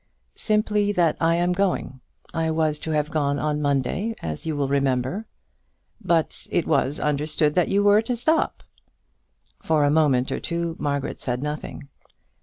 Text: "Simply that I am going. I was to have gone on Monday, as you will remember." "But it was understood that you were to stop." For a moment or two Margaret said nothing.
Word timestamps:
"Simply 0.33 0.91
that 0.93 1.15
I 1.21 1.35
am 1.35 1.53
going. 1.53 1.99
I 2.33 2.49
was 2.49 2.79
to 2.79 2.89
have 2.89 3.11
gone 3.11 3.37
on 3.37 3.61
Monday, 3.61 4.15
as 4.23 4.47
you 4.47 4.55
will 4.55 4.67
remember." 4.67 5.27
"But 6.03 6.47
it 6.51 6.65
was 6.65 6.99
understood 6.99 7.53
that 7.53 7.67
you 7.69 7.83
were 7.83 8.01
to 8.01 8.15
stop." 8.15 8.63
For 9.61 9.83
a 9.83 9.91
moment 9.91 10.31
or 10.31 10.39
two 10.39 10.75
Margaret 10.79 11.21
said 11.21 11.43
nothing. 11.43 11.83